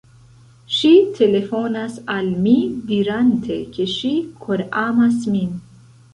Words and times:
Ŝi 0.77 0.89
telefonas 1.19 1.99
al 2.13 2.31
mi 2.47 2.55
dirante 2.93 3.59
ke 3.77 3.87
ŝi 3.93 4.11
koramas 4.47 5.23
min 5.37 5.55